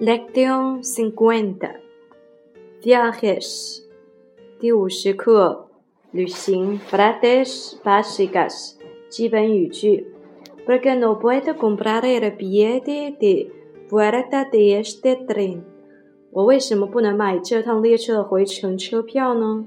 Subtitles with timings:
[0.00, 1.80] Lección 50
[2.82, 3.82] Viajes
[4.58, 5.68] 第五十课
[6.10, 8.74] 旅行 Frases básicas
[9.08, 10.06] 基本语句
[10.66, 13.50] Porque no puedo comprar el billete de
[13.88, 15.62] vuelta de este tren
[16.30, 19.66] 我为什么不能买这趟列车的回程车票呢？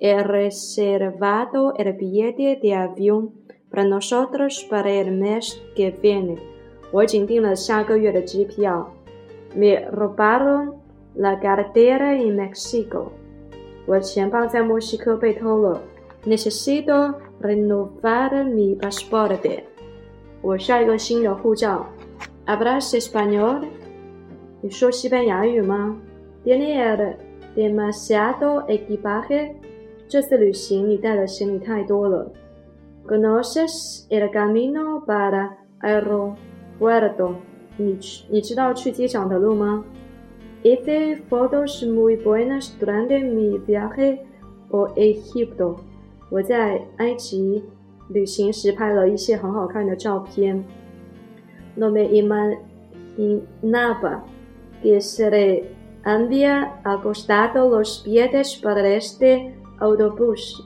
[0.00, 3.30] He reservado el billete de avión
[3.70, 6.38] para nosotros para el mes que viene
[6.92, 8.94] 我已经订了下个月的机票。
[9.54, 10.74] Me robaron
[11.14, 13.12] la cartera en México。
[13.86, 15.80] 我钱包在墨西哥被偷了。
[16.24, 19.62] Necesito renovar mi pasaporte。
[20.42, 21.86] 我需要一个新的护照。
[22.46, 23.62] Hablas español？
[24.60, 25.96] 你说西班牙语吗？
[26.44, 27.16] Tienes
[27.56, 29.54] demasiado equipaje？
[30.08, 32.30] 这次旅行你带的行李太多了。
[33.06, 37.34] Conoces el camino para aeropuerto？
[37.77, 37.97] 你
[38.29, 39.83] 你知道去机场的路吗
[40.63, 44.19] ？Hice fotos muy buenas durante mi viaje
[44.69, 45.77] por Egipto。
[46.29, 47.63] 我在埃及
[48.09, 50.63] 旅行时拍了一些很好看的照片。
[51.75, 52.05] No me
[53.17, 54.21] imaginaba
[54.83, 55.65] que se le
[56.03, 60.61] había costado los pietes para este autobús。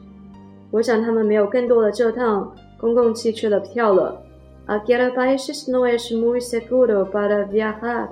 [0.72, 4.27] 我想他们没有更多的这趟公共汽车的票了。
[4.67, 8.11] Aquel país no es muy seguro para viajar。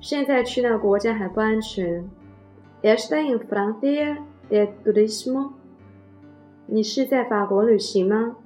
[0.00, 2.08] 现在去那国家还不安全。
[2.82, 4.18] Está en Francia
[4.50, 5.52] de turismo。
[6.66, 8.36] 你是在法国旅行吗？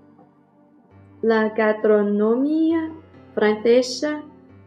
[1.21, 2.91] La gastronomía
[3.35, 4.23] francesa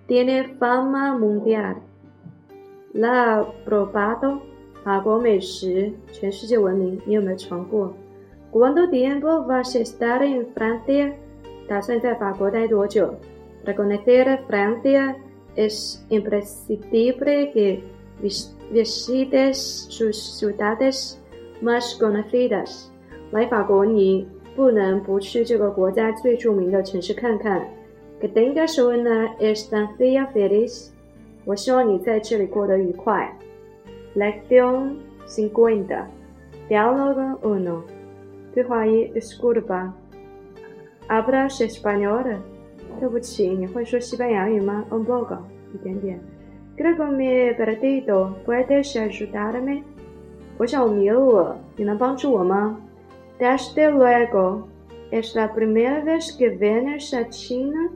[0.07, 4.39] tiene fama mundial。La probado。
[4.83, 11.13] 法国美食全世界闻名，你有没有尝过？¿Cuánto tiempo vas a estar en Francia？
[11.67, 13.13] 打算在法国待多久？
[13.63, 15.15] Para conocer Francia
[15.55, 17.81] es imprescindible que
[18.71, 21.17] visites sus ciudades
[21.61, 22.85] más conocidas。
[23.31, 27.65] 来法国，你不能不去这个国家最着名的城市看看。
[28.19, 30.89] Que tengas una estancia feliz。
[31.45, 33.35] 我希望你在这里过得愉快。
[34.15, 36.05] Lección cincuenta.
[36.69, 37.81] Diálogo uno.
[38.53, 39.91] 对话一，Disculpa。
[41.07, 42.37] Hablas español？
[42.99, 44.85] 对不起，你会说西班牙语吗？
[44.89, 45.37] Un poco，
[45.73, 46.19] 一点点。
[46.77, 48.33] Creo que me he perdido.
[48.45, 49.83] ¿Puedes ayudarme？
[50.57, 52.77] 我想我迷路了，你能帮助我吗？
[53.39, 54.63] Desde luego.
[55.11, 57.89] Es la primera vez que vienes a China？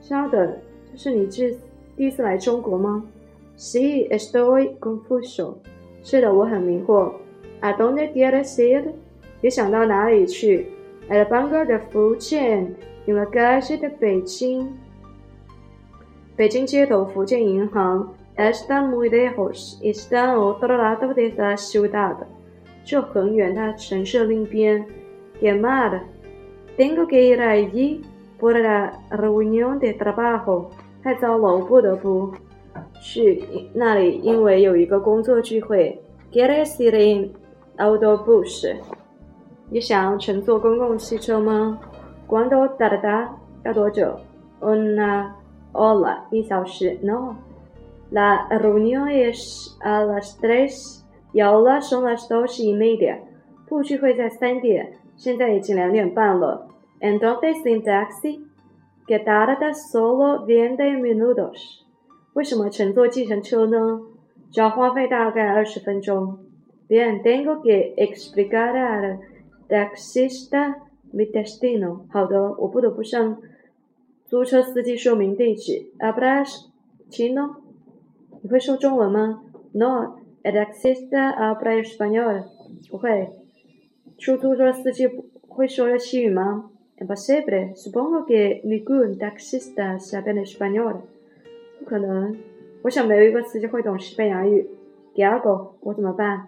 [0.00, 0.56] 稍等，
[0.92, 1.56] 这是你第
[1.96, 3.04] 第一次来中国吗？
[3.56, 5.54] Sí, estoy confuso。
[6.02, 7.12] 是的，我很迷惑。¿
[7.60, 8.92] A dónde quieres ir？
[9.40, 10.68] 你想到哪里去
[11.11, 14.69] ？El Banco de Fujian en la calle de Beijing.
[16.37, 22.15] 北京街头福建银行 está muy lejos, Esta Otro Lado de la ciudad.
[22.85, 24.85] 就很远，它城市另一边。
[25.41, 25.99] Qué mal.
[26.77, 28.01] Tengo que ir allí
[28.39, 30.71] por la reunión de trabajo.
[31.03, 32.31] 太糟了，我不得不
[33.01, 36.01] 去那里，因为有一个工作聚会。
[36.31, 37.31] ¿Quieres ir en
[37.77, 38.65] auto bus？
[39.73, 41.79] 你想乘坐公共汽车吗
[42.27, 43.29] ？¿Cuánto tarda？
[43.63, 44.19] 要多久
[44.59, 45.31] ？Una
[45.71, 46.99] hora，一小时。
[47.01, 47.35] No。
[48.11, 53.19] La reunión es a las tres y ahora son las dos y media。
[53.65, 56.67] 不聚会在三点，现在已经两点半了。
[56.99, 58.41] Entonces en taxi
[59.07, 61.79] que tarda solo veinte minutos。
[62.33, 64.01] 为什么乘坐计程车呢？
[64.51, 66.39] 只要花费大概二十分钟。
[66.89, 69.19] Bien, tengo que explicar a
[69.71, 70.75] Taxista
[71.13, 72.01] mi destino。
[72.09, 73.41] 好的，我不得不向
[74.25, 75.85] 租车司机说明地址。
[75.97, 76.65] Hablas
[77.09, 77.55] chino？
[78.41, 82.43] 你会说中文吗？No, el taxista habla español。
[82.89, 83.29] 不会。
[84.17, 85.07] 出租车司机
[85.47, 87.73] 会说日语吗？Imposible.
[87.73, 90.97] Supongo que ningún taxista sabe español。
[91.79, 92.35] 不可能。
[92.81, 94.69] 我想没有一个司机会懂西班牙语。
[95.15, 95.75] ¿Qué hago？
[95.79, 96.47] 我怎么办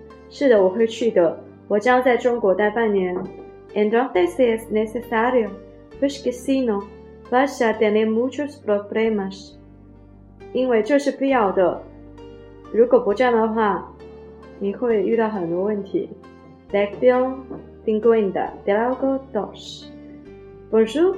[0.31, 1.37] 是的，我会去的。
[1.67, 3.15] 我将在中国待半年。
[3.75, 5.49] Entonces es necesario,
[5.99, 6.83] pues que si no,
[7.29, 9.53] vas a tener muchos problemas。
[10.53, 11.81] 因为这是必要的，
[12.73, 13.93] 如果不这样的话，
[14.59, 16.09] 你会遇到很多问题。
[16.71, 17.39] Lección
[17.85, 19.85] cincuenta de algo dos.
[20.71, 21.15] Bonjour，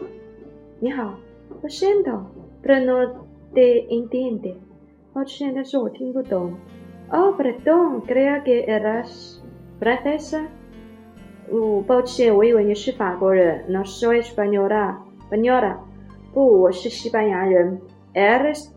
[0.79, 1.13] 你好。
[1.61, 2.25] Lo siento,
[2.63, 3.13] pero no
[3.53, 4.55] te entiende。
[5.13, 6.53] 抱歉，但是我听不懂。
[7.10, 9.42] Oh, perdón, creía que eras
[9.80, 10.46] francesa。
[11.50, 13.64] 哦，抱歉，我以为你是法国人。
[13.68, 14.96] No soy española,
[15.30, 15.76] española。
[16.34, 17.80] 不，我是西班牙人。
[18.12, 18.68] Eres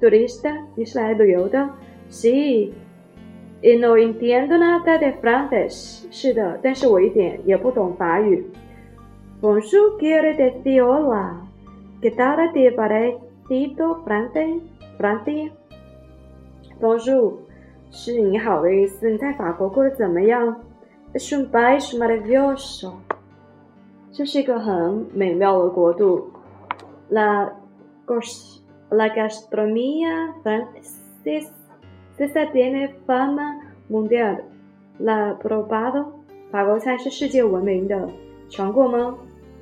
[0.00, 0.54] turista？
[0.74, 1.70] 你是来旅游的？
[2.10, 6.06] Sí。Y no entiendo nada de francés。
[6.10, 8.46] 是的，但是我一点也不懂法语。
[9.40, 14.60] Bonjour quiere decir hola。¿Qué tal te parecido francés?
[14.98, 17.38] Francia。Bonjour
[17.95, 19.07] 是你好的意思。
[19.07, 20.59] 你在法国过得怎么样
[21.13, 22.93] ？Es un país maravilloso。
[24.11, 26.31] 这是一个很美妙的国度。
[27.09, 27.53] La
[28.89, 31.51] la gastronomía francesa
[32.51, 34.41] tiene fama mundial。
[34.97, 36.07] La probado？
[36.51, 38.09] 法国菜是世界闻名的，
[38.49, 39.15] 尝过吗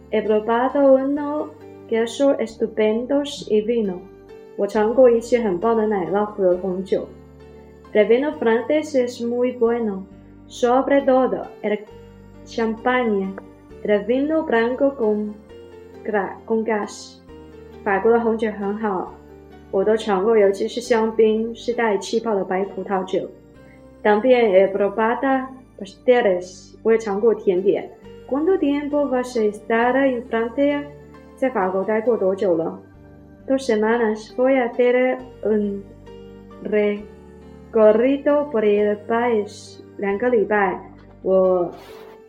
[0.09, 1.49] ？He probado uno
[1.89, 3.97] queso estupendos y vino。
[4.55, 7.05] 我尝过一些很棒的奶酪和红酒。
[7.92, 10.06] El vino francés es muy bueno,
[10.46, 11.84] sobre todo el
[12.44, 13.34] champagne,
[13.82, 15.34] el vino blanco con
[16.44, 17.20] con gas。
[17.82, 19.14] 法国的红酒很好，
[19.70, 23.28] 我都尝过，尤其是香槟，是带气泡的白葡萄酒。
[24.02, 25.46] También he probado
[25.78, 27.90] pasteles，我也尝过甜点。¿
[28.28, 30.84] Cuánto tiempo vas a estar en Francia？
[31.36, 32.78] 在法国待过多久了？
[33.46, 35.82] Dos semanas voy a hacer un
[37.72, 39.80] recorrido por el país。
[39.98, 40.80] 两个礼拜，
[41.22, 41.70] 我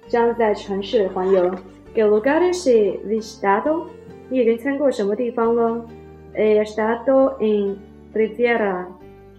[0.07, 1.51] 将在城市环游。¿
[1.95, 3.87] Qué lugares he visitado？
[4.29, 5.85] 你已经参过什么地方了？
[6.35, 7.77] He estado en
[8.13, 8.85] Riviera。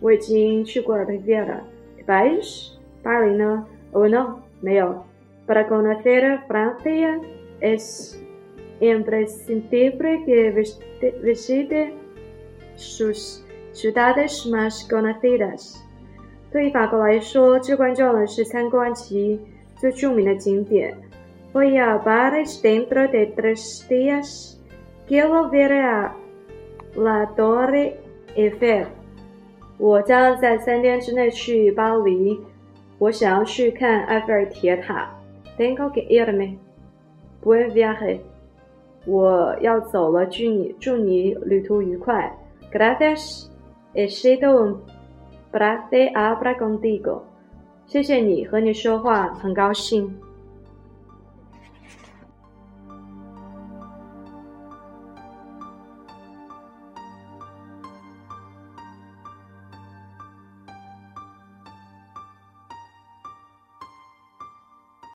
[0.01, 2.73] 我已经去过了 Riviera。País？
[3.03, 3.67] 巴黎呢？
[3.93, 5.05] Oh no，没有。
[5.47, 7.21] Para conocer Francia
[7.61, 8.19] es
[8.81, 10.51] imprescindible que
[11.23, 11.95] visite
[12.77, 13.43] sus
[13.73, 15.77] ciudades más conocidas。
[16.54, 19.42] 对于法国来说，至关重要的是参观其
[19.76, 20.96] 最著名的景点。
[21.52, 24.54] Voy a París dentro de tres días.
[25.08, 26.14] Quiero ver a
[26.96, 27.94] la Torre
[28.36, 28.86] Eiffel。
[29.80, 32.40] 我将在三天之内去巴黎。
[33.00, 35.10] 我想要去看埃菲尔铁塔。
[35.58, 36.58] Tengo que irme.
[37.44, 38.20] Buen viaje.
[39.06, 42.32] 我要走了，祝你祝你旅途愉快。
[42.72, 43.48] Gracias,
[43.94, 44.78] he sido un
[45.54, 47.22] p r a c e abra contigo。
[47.86, 50.12] 谢谢你，和你说话很高兴。